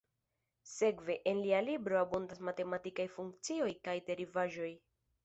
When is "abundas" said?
1.99-2.41